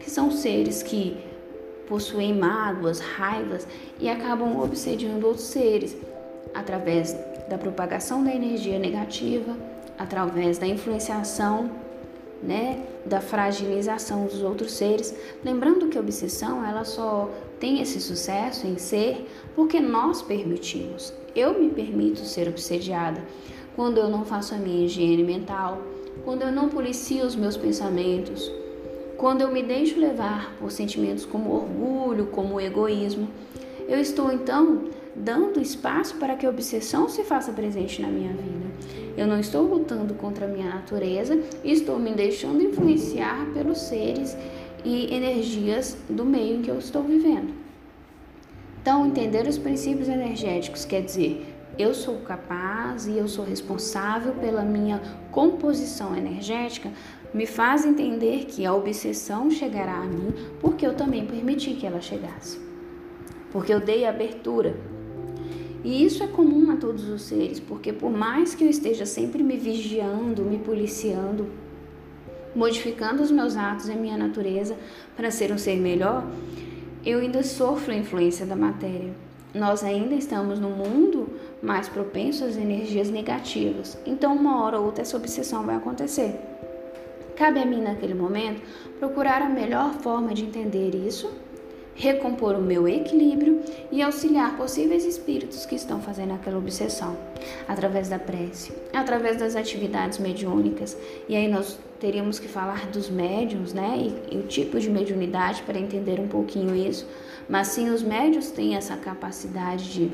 que 0.00 0.10
são 0.10 0.32
seres 0.32 0.82
que 0.82 1.16
possuem 1.86 2.34
mágoas, 2.34 2.98
raivas 2.98 3.68
e 4.00 4.08
acabam 4.08 4.60
obsediando 4.60 5.28
outros 5.28 5.46
seres 5.46 5.96
através 6.54 7.16
da 7.48 7.58
propagação 7.58 8.22
da 8.22 8.34
energia 8.34 8.78
negativa, 8.78 9.56
através 9.98 10.58
da 10.58 10.66
influenciação, 10.66 11.70
né, 12.42 12.82
da 13.06 13.20
fragilização 13.20 14.26
dos 14.26 14.42
outros 14.42 14.72
seres. 14.72 15.14
Lembrando 15.44 15.88
que 15.88 15.96
a 15.96 16.00
obsessão 16.00 16.64
ela 16.64 16.84
só 16.84 17.30
tem 17.60 17.80
esse 17.80 18.00
sucesso 18.00 18.66
em 18.66 18.78
ser 18.78 19.28
porque 19.54 19.80
nós 19.80 20.22
permitimos. 20.22 21.12
Eu 21.34 21.58
me 21.58 21.70
permito 21.70 22.24
ser 22.24 22.48
obsediada 22.48 23.22
quando 23.76 23.98
eu 23.98 24.08
não 24.08 24.24
faço 24.24 24.54
a 24.54 24.58
minha 24.58 24.84
higiene 24.84 25.22
mental, 25.22 25.78
quando 26.24 26.42
eu 26.42 26.52
não 26.52 26.68
policio 26.68 27.24
os 27.24 27.36
meus 27.36 27.56
pensamentos, 27.56 28.50
quando 29.16 29.40
eu 29.40 29.50
me 29.50 29.62
deixo 29.62 29.98
levar 29.98 30.54
por 30.58 30.70
sentimentos 30.70 31.24
como 31.24 31.54
orgulho, 31.54 32.26
como 32.26 32.60
egoísmo. 32.60 33.28
Eu 33.88 34.00
estou 34.00 34.32
então 34.32 34.84
dando 35.14 35.60
espaço 35.60 36.16
para 36.16 36.36
que 36.36 36.46
a 36.46 36.50
obsessão 36.50 37.08
se 37.08 37.22
faça 37.22 37.52
presente 37.52 38.00
na 38.00 38.08
minha 38.08 38.32
vida. 38.32 38.62
Eu 39.16 39.26
não 39.26 39.38
estou 39.38 39.62
lutando 39.62 40.14
contra 40.14 40.46
a 40.46 40.48
minha 40.48 40.68
natureza, 40.68 41.38
estou 41.62 41.98
me 41.98 42.12
deixando 42.12 42.62
influenciar 42.62 43.46
pelos 43.52 43.78
seres 43.78 44.36
e 44.84 45.14
energias 45.14 45.96
do 46.08 46.24
meio 46.24 46.56
em 46.56 46.62
que 46.62 46.70
eu 46.70 46.78
estou 46.78 47.02
vivendo. 47.02 47.52
Então, 48.80 49.06
entender 49.06 49.46
os 49.46 49.58
princípios 49.58 50.08
energéticos 50.08 50.84
quer 50.84 51.02
dizer 51.02 51.46
eu 51.78 51.94
sou 51.94 52.18
capaz 52.18 53.06
e 53.06 53.16
eu 53.16 53.26
sou 53.26 53.44
responsável 53.44 54.34
pela 54.34 54.62
minha 54.62 55.00
composição 55.30 56.14
energética, 56.14 56.90
me 57.32 57.46
faz 57.46 57.86
entender 57.86 58.44
que 58.44 58.66
a 58.66 58.74
obsessão 58.74 59.50
chegará 59.50 59.94
a 59.94 60.04
mim 60.04 60.34
porque 60.60 60.86
eu 60.86 60.94
também 60.94 61.24
permiti 61.24 61.72
que 61.74 61.86
ela 61.86 62.00
chegasse. 62.00 62.60
Porque 63.50 63.72
eu 63.72 63.80
dei 63.80 64.04
abertura 64.04 64.76
e 65.84 66.04
isso 66.04 66.22
é 66.22 66.26
comum 66.26 66.70
a 66.70 66.76
todos 66.76 67.08
os 67.08 67.22
seres, 67.22 67.58
porque 67.58 67.92
por 67.92 68.10
mais 68.10 68.54
que 68.54 68.62
eu 68.64 68.70
esteja 68.70 69.04
sempre 69.04 69.42
me 69.42 69.56
vigiando, 69.56 70.42
me 70.42 70.58
policiando, 70.58 71.48
modificando 72.54 73.22
os 73.22 73.30
meus 73.30 73.56
atos 73.56 73.88
e 73.88 73.92
a 73.92 73.96
minha 73.96 74.16
natureza 74.16 74.76
para 75.16 75.30
ser 75.30 75.50
um 75.50 75.58
ser 75.58 75.76
melhor, 75.76 76.24
eu 77.04 77.18
ainda 77.18 77.42
sofro 77.42 77.92
a 77.92 77.96
influência 77.96 78.46
da 78.46 78.54
matéria. 78.54 79.12
Nós 79.52 79.82
ainda 79.82 80.14
estamos 80.14 80.60
no 80.60 80.70
mundo 80.70 81.28
mais 81.60 81.88
propenso 81.88 82.44
às 82.44 82.56
energias 82.56 83.10
negativas. 83.10 83.98
Então, 84.06 84.34
uma 84.34 84.62
hora 84.62 84.78
ou 84.78 84.86
outra, 84.86 85.02
essa 85.02 85.16
obsessão 85.16 85.64
vai 85.64 85.76
acontecer. 85.76 86.38
Cabe 87.36 87.60
a 87.60 87.66
mim, 87.66 87.82
naquele 87.82 88.14
momento, 88.14 88.62
procurar 88.98 89.42
a 89.42 89.48
melhor 89.48 89.94
forma 89.94 90.32
de 90.32 90.44
entender 90.44 90.94
isso 90.94 91.30
recompor 91.94 92.56
o 92.56 92.62
meu 92.62 92.88
equilíbrio 92.88 93.60
e 93.90 94.02
auxiliar 94.02 94.56
possíveis 94.56 95.04
espíritos 95.04 95.66
que 95.66 95.74
estão 95.74 96.00
fazendo 96.00 96.32
aquela 96.32 96.58
obsessão, 96.58 97.16
através 97.68 98.08
da 98.08 98.18
prece, 98.18 98.72
através 98.92 99.38
das 99.38 99.56
atividades 99.56 100.18
mediúnicas. 100.18 100.96
E 101.28 101.36
aí 101.36 101.48
nós 101.48 101.78
teríamos 102.00 102.38
que 102.38 102.48
falar 102.48 102.86
dos 102.86 103.08
médiums, 103.08 103.72
né? 103.72 103.96
E, 104.30 104.34
e 104.36 104.38
o 104.38 104.42
tipo 104.42 104.80
de 104.80 104.90
mediunidade 104.90 105.62
para 105.62 105.78
entender 105.78 106.18
um 106.18 106.28
pouquinho 106.28 106.74
isso. 106.74 107.06
Mas 107.48 107.68
sim, 107.68 107.90
os 107.90 108.02
médios 108.02 108.50
têm 108.50 108.74
essa 108.74 108.96
capacidade 108.96 109.92
de 109.92 110.10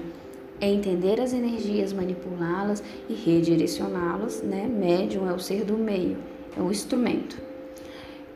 entender 0.61 1.21
as 1.21 1.33
energias, 1.33 1.93
manipulá-las 1.93 2.83
e 3.09 3.15
redirecioná-las, 3.15 4.43
né? 4.43 4.67
Médium 4.67 5.29
é 5.31 5.33
o 5.33 5.39
ser 5.39 5.65
do 5.65 5.79
meio, 5.79 6.17
é 6.57 6.61
o 6.61 6.71
instrumento. 6.71 7.48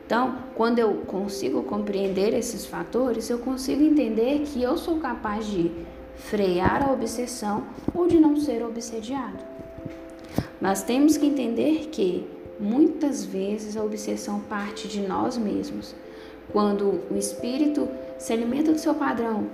Então, 0.05 0.35
quando 0.55 0.79
eu 0.79 0.95
consigo 1.07 1.63
compreender 1.63 2.33
esses 2.33 2.65
fatores, 2.65 3.29
eu 3.29 3.39
consigo 3.39 3.81
entender 3.81 4.43
que 4.45 4.61
eu 4.61 4.77
sou 4.77 4.99
capaz 4.99 5.45
de 5.45 5.71
frear 6.15 6.87
a 6.87 6.91
obsessão 6.91 7.63
ou 7.93 8.07
de 8.07 8.19
não 8.19 8.35
ser 8.35 8.63
obsediado. 8.63 9.37
Mas 10.59 10.83
temos 10.83 11.17
que 11.17 11.25
entender 11.25 11.89
que 11.91 12.27
muitas 12.59 13.23
vezes 13.23 13.75
a 13.75 13.83
obsessão 13.83 14.39
parte 14.41 14.87
de 14.87 15.01
nós 15.01 15.37
mesmos. 15.37 15.95
Quando 16.51 17.01
o 17.09 17.17
espírito 17.17 17.87
se 18.17 18.33
alimenta 18.33 18.71
do 18.71 18.79
seu 18.79 18.93
padrão, 18.93 19.47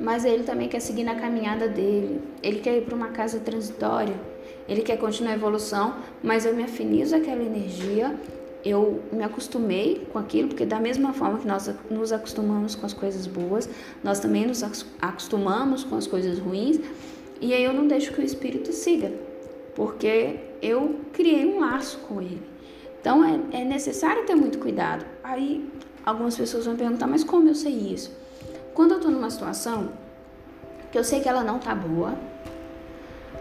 mas 0.00 0.24
ele 0.24 0.44
também 0.44 0.68
quer 0.68 0.80
seguir 0.80 1.04
na 1.04 1.14
caminhada 1.14 1.68
dele, 1.68 2.20
ele 2.42 2.60
quer 2.60 2.76
ir 2.76 2.82
para 2.82 2.94
uma 2.94 3.08
casa 3.08 3.38
transitória, 3.40 4.14
ele 4.68 4.82
quer 4.82 4.98
continuar 4.98 5.32
a 5.32 5.36
evolução, 5.36 5.96
mas 6.22 6.44
eu 6.44 6.54
me 6.54 6.62
afinizo 6.62 7.16
àquela 7.16 7.42
energia 7.42 8.18
eu 8.64 9.02
me 9.12 9.22
acostumei 9.22 10.06
com 10.12 10.18
aquilo, 10.18 10.48
porque 10.48 10.64
da 10.64 10.78
mesma 10.78 11.12
forma 11.12 11.38
que 11.38 11.46
nós 11.46 11.68
nos 11.90 12.12
acostumamos 12.12 12.74
com 12.74 12.86
as 12.86 12.92
coisas 12.92 13.26
boas, 13.26 13.68
nós 14.02 14.20
também 14.20 14.46
nos 14.46 14.62
acostumamos 15.00 15.82
com 15.84 15.96
as 15.96 16.06
coisas 16.06 16.38
ruins, 16.38 16.78
e 17.40 17.52
aí 17.52 17.64
eu 17.64 17.72
não 17.72 17.88
deixo 17.88 18.12
que 18.12 18.20
o 18.20 18.24
espírito 18.24 18.72
siga, 18.72 19.12
porque 19.74 20.38
eu 20.60 21.00
criei 21.12 21.44
um 21.44 21.60
laço 21.60 21.98
com 22.00 22.20
ele. 22.20 22.42
Então 23.00 23.24
é, 23.24 23.62
é 23.62 23.64
necessário 23.64 24.24
ter 24.24 24.36
muito 24.36 24.58
cuidado. 24.58 25.04
Aí 25.24 25.68
algumas 26.06 26.36
pessoas 26.36 26.66
vão 26.66 26.76
perguntar, 26.76 27.08
mas 27.08 27.24
como 27.24 27.48
eu 27.48 27.54
sei 27.54 27.72
isso? 27.72 28.16
Quando 28.74 28.92
eu 28.92 28.98
estou 28.98 29.10
numa 29.10 29.28
situação 29.28 29.92
que 30.92 30.96
eu 30.96 31.02
sei 31.02 31.20
que 31.20 31.28
ela 31.28 31.42
não 31.42 31.58
tá 31.58 31.74
boa 31.74 32.14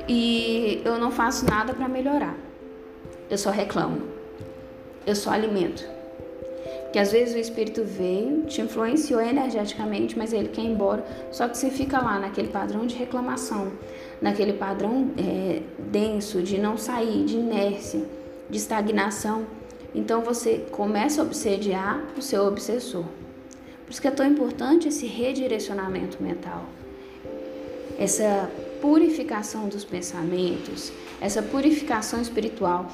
e 0.08 0.82
eu 0.84 0.98
não 0.98 1.12
faço 1.12 1.46
nada 1.46 1.74
para 1.74 1.88
melhorar, 1.88 2.36
eu 3.30 3.38
só 3.38 3.52
reclamo 3.52 4.21
eu 5.06 5.16
só 5.16 5.32
alimento. 5.32 5.88
Que 6.92 7.00
às 7.00 7.12
vezes 7.12 7.34
o 7.34 7.38
espírito 7.38 7.84
veio, 7.86 8.44
te 8.44 8.62
influenciou 8.62 9.22
energeticamente, 9.22 10.18
mas 10.18 10.34
ele 10.34 10.50
quer 10.50 10.62
ir 10.62 10.72
embora. 10.72 11.06
Só 11.32 11.48
que 11.48 11.58
você 11.58 11.70
fica 11.70 12.02
lá 12.02 12.20
naquele 12.20 12.50
padrão 12.50 12.86
de 12.86 12.96
reclamação, 12.96 13.72
naquele 14.22 14.54
padrão 14.54 15.12
é, 15.18 15.62
denso 15.80 16.42
de 16.42 16.58
não 16.58 16.78
sair, 16.78 17.24
de 17.24 17.38
inércia, 17.38 18.02
de 18.50 18.58
estagnação. 18.58 19.46
Então 19.96 20.22
você 20.22 20.66
começa 20.72 21.22
a 21.22 21.26
obsediar 21.26 22.04
o 22.18 22.22
seu 22.22 22.46
obsessor. 22.46 23.06
Por 23.86 23.92
isso 23.92 24.02
que 24.02 24.08
é 24.08 24.12
tão 24.12 24.26
importante 24.26 24.88
esse 24.88 25.06
redirecionamento 25.06 26.22
mental, 26.22 26.66
essa 27.98 28.50
purificação 28.82 29.70
dos 29.70 29.86
pensamentos, 29.86 30.92
essa 31.22 31.42
purificação 31.42 32.20
espiritual, 32.22 32.88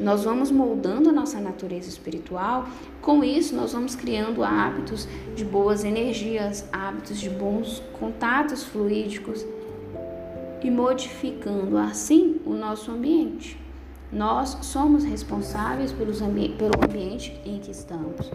nós 0.00 0.24
vamos 0.24 0.50
moldando 0.50 1.08
a 1.08 1.12
nossa 1.12 1.40
natureza 1.40 1.88
espiritual. 1.88 2.68
Com 3.00 3.24
isso, 3.24 3.54
nós 3.54 3.72
vamos 3.72 3.94
criando 3.94 4.44
hábitos 4.44 5.08
de 5.34 5.44
boas 5.44 5.84
energias, 5.84 6.68
hábitos 6.72 7.18
de 7.18 7.30
bons 7.30 7.82
contatos 7.98 8.64
fluídicos 8.64 9.46
e 10.62 10.70
modificando 10.70 11.78
assim 11.78 12.40
o 12.44 12.54
nosso 12.54 12.90
ambiente. 12.90 13.58
Nós 14.12 14.56
somos 14.62 15.04
responsáveis 15.04 15.92
pelos 15.92 16.20
ambi 16.22 16.48
pelo 16.50 16.72
ambiente 16.84 17.40
em 17.44 17.58
que 17.58 17.70
estamos. 17.70 18.30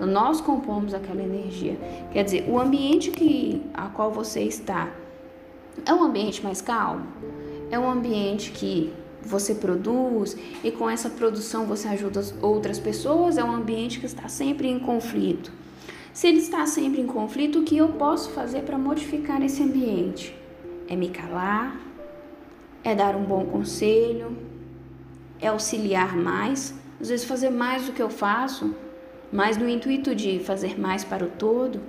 Nós 0.00 0.40
compomos 0.40 0.92
aquela 0.94 1.22
energia. 1.22 1.76
Quer 2.12 2.24
dizer, 2.24 2.48
o 2.48 2.58
ambiente 2.58 3.10
que, 3.10 3.62
a 3.72 3.88
qual 3.88 4.10
você 4.10 4.42
está 4.42 4.90
é 5.84 5.94
um 5.94 6.02
ambiente 6.02 6.42
mais 6.42 6.60
calmo? 6.60 7.06
É 7.70 7.78
um 7.78 7.90
ambiente 7.90 8.50
que 8.50 8.92
você 9.24 9.54
produz 9.54 10.36
e 10.62 10.70
com 10.70 10.88
essa 10.90 11.08
produção 11.08 11.66
você 11.66 11.88
ajuda 11.88 12.22
outras 12.40 12.78
pessoas? 12.78 13.38
É 13.38 13.44
um 13.44 13.52
ambiente 13.52 14.00
que 14.00 14.06
está 14.06 14.28
sempre 14.28 14.68
em 14.68 14.78
conflito. 14.78 15.52
Se 16.12 16.28
ele 16.28 16.38
está 16.38 16.66
sempre 16.66 17.00
em 17.00 17.06
conflito, 17.06 17.60
o 17.60 17.64
que 17.64 17.76
eu 17.76 17.88
posso 17.88 18.30
fazer 18.30 18.62
para 18.62 18.76
modificar 18.76 19.42
esse 19.42 19.62
ambiente? 19.62 20.36
É 20.88 20.94
me 20.94 21.08
calar? 21.08 21.80
É 22.84 22.94
dar 22.94 23.16
um 23.16 23.24
bom 23.24 23.46
conselho? 23.46 24.36
É 25.40 25.48
auxiliar 25.48 26.16
mais? 26.16 26.74
Às 27.00 27.08
vezes 27.08 27.24
fazer 27.24 27.50
mais 27.50 27.86
do 27.86 27.92
que 27.92 28.02
eu 28.02 28.10
faço, 28.10 28.74
mas 29.32 29.56
no 29.56 29.68
intuito 29.68 30.14
de 30.14 30.38
fazer 30.40 30.78
mais 30.78 31.02
para 31.02 31.24
o 31.24 31.28
todo. 31.28 31.80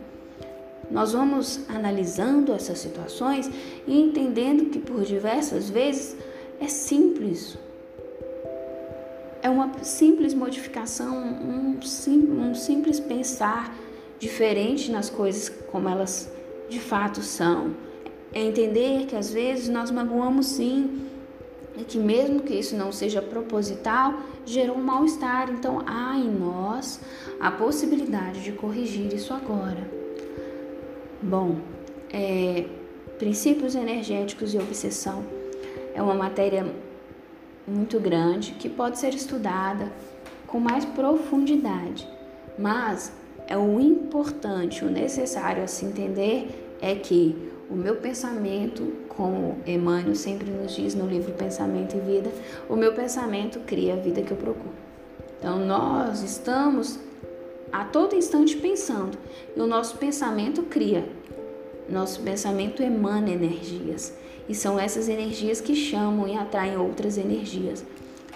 Nós 0.94 1.12
vamos 1.12 1.60
analisando 1.68 2.54
essas 2.54 2.78
situações 2.78 3.50
e 3.88 4.00
entendendo 4.00 4.70
que 4.70 4.78
por 4.78 5.02
diversas 5.02 5.68
vezes 5.68 6.16
é 6.62 6.68
simples. 6.68 7.58
É 9.42 9.50
uma 9.50 9.84
simples 9.84 10.36
modificação, 10.36 11.18
um, 11.18 11.82
sim, 11.82 12.30
um 12.32 12.54
simples 12.54 13.00
pensar 13.00 13.76
diferente 14.20 14.92
nas 14.92 15.10
coisas 15.10 15.50
como 15.50 15.90
elas 15.90 16.32
de 16.70 16.80
fato 16.80 17.24
são. 17.24 17.76
É 18.32 18.44
entender 18.44 19.08
que 19.08 19.16
às 19.16 19.34
vezes 19.34 19.70
nós 19.70 19.90
magoamos 19.90 20.46
sim, 20.46 21.08
e 21.76 21.84
que 21.84 21.98
mesmo 21.98 22.42
que 22.42 22.54
isso 22.54 22.76
não 22.76 22.92
seja 22.92 23.20
proposital, 23.20 24.14
gerou 24.46 24.78
um 24.78 24.84
mal-estar. 24.84 25.50
Então 25.50 25.82
há 25.88 26.16
em 26.16 26.30
nós 26.30 27.00
a 27.40 27.50
possibilidade 27.50 28.44
de 28.44 28.52
corrigir 28.52 29.12
isso 29.12 29.34
agora. 29.34 30.03
Bom, 31.24 31.56
é, 32.12 32.66
princípios 33.18 33.76
energéticos 33.76 34.54
e 34.54 34.58
obsessão 34.58 35.24
é 35.96 36.02
uma 36.02 36.14
matéria 36.14 36.66
muito 37.66 37.98
grande 37.98 38.52
que 38.60 38.68
pode 38.68 39.00
ser 39.00 39.14
estudada 39.14 39.90
com 40.46 40.60
mais 40.60 40.84
profundidade, 40.84 42.06
mas 42.60 43.14
é 43.48 43.58
o 43.58 43.80
importante, 43.80 44.84
o 44.84 44.90
necessário 44.90 45.64
a 45.64 45.68
se 45.68 45.86
entender 45.86 46.78
é 46.82 46.94
que 46.94 47.50
o 47.70 47.74
meu 47.74 47.96
pensamento, 47.96 48.84
como 49.08 49.56
Emmanuel 49.66 50.16
sempre 50.16 50.52
nos 50.52 50.76
diz 50.76 50.94
no 50.94 51.08
livro 51.08 51.32
Pensamento 51.32 51.96
e 51.96 52.02
Vida, 52.02 52.34
o 52.68 52.76
meu 52.76 52.94
pensamento 52.94 53.62
cria 53.62 53.94
a 53.94 53.96
vida 53.96 54.22
que 54.22 54.32
eu 54.32 54.38
procuro. 54.38 54.76
Então 55.40 55.58
nós 55.58 56.22
estamos 56.22 57.00
a 57.74 57.84
todo 57.84 58.16
instante 58.16 58.56
pensando 58.56 59.18
e 59.58 59.60
o 59.60 59.66
nosso 59.66 59.98
pensamento 59.98 60.62
cria. 60.62 61.10
Nosso 61.90 62.22
pensamento 62.22 62.84
emana 62.84 63.32
energias. 63.32 64.14
E 64.48 64.54
são 64.54 64.80
essas 64.80 65.10
energias 65.10 65.60
que 65.60 65.76
chamam 65.76 66.28
e 66.28 66.38
atraem 66.38 66.78
outras 66.78 67.18
energias. 67.18 67.84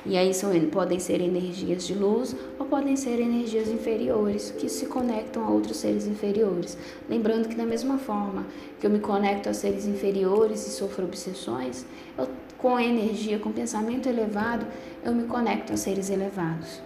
E 0.08 0.18
aí 0.18 0.34
são, 0.34 0.50
podem 0.72 1.00
ser 1.00 1.22
energias 1.22 1.86
de 1.86 1.94
luz 1.94 2.36
ou 2.58 2.66
podem 2.66 2.96
ser 2.96 3.20
energias 3.20 3.68
inferiores 3.68 4.50
que 4.58 4.68
se 4.70 4.88
conectam 4.88 5.46
a 5.46 5.52
outros 5.52 5.78
seres 5.78 6.08
inferiores. 6.08 6.76
Lembrando 7.08 7.48
que 7.48 7.56
da 7.56 7.66
mesma 7.66 8.00
forma 8.00 8.44
que 8.80 8.88
eu 8.88 8.90
me 8.90 9.00
conecto 9.00 9.50
a 9.50 9.54
seres 9.54 9.86
inferiores 9.86 10.66
e 10.66 10.72
sofro 10.72 11.06
obsessões, 11.06 11.86
eu, 12.18 12.28
com 12.58 12.80
energia, 12.80 13.38
com 13.38 13.52
pensamento 13.52 14.10
elevado, 14.10 14.66
eu 15.04 15.14
me 15.14 15.26
conecto 15.26 15.74
a 15.74 15.78
seres 15.78 16.10
elevados, 16.10 16.82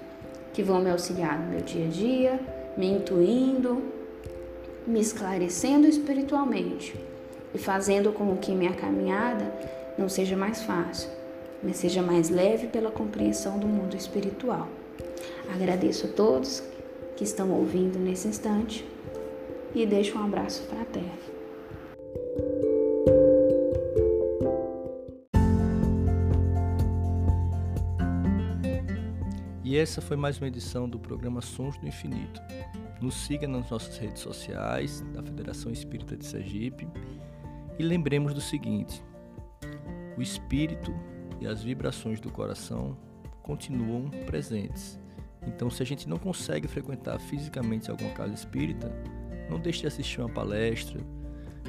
que 0.53 0.63
vão 0.63 0.81
me 0.81 0.89
auxiliar 0.89 1.39
no 1.39 1.49
meu 1.49 1.61
dia 1.61 1.85
a 1.85 1.89
dia, 1.89 2.39
me 2.77 2.87
intuindo, 2.87 3.81
me 4.85 4.99
esclarecendo 4.99 5.87
espiritualmente 5.87 6.95
e 7.53 7.57
fazendo 7.57 8.11
com 8.11 8.35
que 8.37 8.51
minha 8.51 8.73
caminhada 8.73 9.51
não 9.97 10.09
seja 10.09 10.35
mais 10.35 10.61
fácil, 10.63 11.09
mas 11.61 11.77
seja 11.77 12.01
mais 12.01 12.29
leve 12.29 12.67
pela 12.67 12.91
compreensão 12.91 13.59
do 13.59 13.67
mundo 13.67 13.95
espiritual. 13.95 14.67
Agradeço 15.53 16.07
a 16.07 16.09
todos 16.09 16.63
que 17.15 17.23
estão 17.23 17.51
ouvindo 17.51 17.99
nesse 17.99 18.27
instante 18.27 18.85
e 19.75 19.85
deixo 19.85 20.17
um 20.17 20.23
abraço 20.23 20.63
fraterno. 20.63 21.30
Essa 29.81 29.99
foi 29.99 30.15
mais 30.15 30.37
uma 30.37 30.47
edição 30.47 30.87
do 30.87 30.99
programa 30.99 31.41
Sons 31.41 31.75
do 31.75 31.87
Infinito. 31.87 32.39
Nos 33.01 33.15
siga 33.15 33.47
nas 33.47 33.67
nossas 33.71 33.97
redes 33.97 34.21
sociais 34.21 35.01
da 35.11 35.23
Federação 35.23 35.71
Espírita 35.71 36.15
de 36.15 36.23
Sergipe 36.23 36.87
e 37.79 37.83
lembremos 37.83 38.31
do 38.31 38.39
seguinte: 38.39 39.03
o 40.15 40.21
espírito 40.21 40.93
e 41.39 41.47
as 41.47 41.63
vibrações 41.63 42.19
do 42.19 42.31
coração 42.31 42.95
continuam 43.41 44.07
presentes. 44.27 44.99
Então, 45.47 45.67
se 45.67 45.81
a 45.81 45.85
gente 45.85 46.07
não 46.07 46.17
consegue 46.17 46.67
frequentar 46.67 47.19
fisicamente 47.19 47.89
alguma 47.89 48.11
casa 48.11 48.35
espírita, 48.35 48.93
não 49.49 49.59
deixe 49.59 49.81
de 49.81 49.87
assistir 49.87 50.21
uma 50.21 50.29
palestra, 50.29 51.01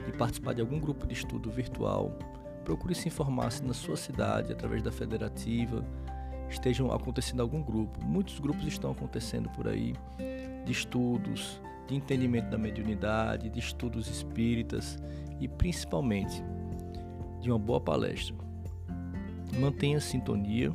de 0.05 0.13
participar 0.19 0.53
de 0.53 0.61
algum 0.61 0.79
grupo 0.79 1.07
de 1.07 1.15
estudo 1.15 1.51
virtual. 1.51 2.19
Procure 2.63 2.95
se 2.95 3.09
informar 3.09 3.51
se 3.51 3.65
na 3.65 3.73
sua 3.73 3.97
cidade, 3.97 4.53
através 4.53 4.83
da 4.83 4.93
federativa, 4.93 5.83
estejam 6.49 6.93
acontecendo 6.93 7.41
algum 7.41 7.63
grupo. 7.63 8.05
Muitos 8.05 8.39
grupos 8.39 8.67
estão 8.67 8.91
acontecendo 8.93 9.49
por 9.51 9.69
aí 9.69 9.95
de 10.65 10.73
estudos, 10.73 11.61
de 11.87 11.95
entendimento 11.95 12.51
da 12.51 12.59
mediunidade, 12.59 13.51
de 13.51 13.59
estudos 13.59 14.09
espíritas 14.09 14.99
e 15.41 15.49
principalmente 15.49 16.43
de 17.41 17.51
uma 17.51 17.59
boa 17.59 17.81
palestra. 17.81 18.37
Mantenha 19.59 20.01
sintonia 20.01 20.73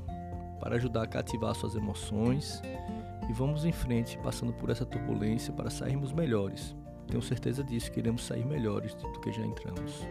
para 0.60 0.76
ajudar 0.76 1.04
a 1.04 1.08
cativar 1.08 1.56
suas 1.56 1.76
emoções 1.76 2.62
e 3.30 3.34
vamos 3.34 3.66
em 3.66 3.72
frente, 3.72 4.18
passando 4.20 4.54
por 4.54 4.70
essa 4.70 4.86
turbulência 4.86 5.54
para 5.54 5.70
sairmos 5.70 6.12
melhores. 6.12 6.76
Tenho 7.08 7.22
certeza 7.22 7.64
disso 7.64 7.92
que 7.92 8.00
iremos 8.00 8.24
sair 8.24 8.46
melhores 8.46 8.94
do 8.96 9.20
que 9.20 9.32
já 9.32 9.46
entramos. 9.46 10.06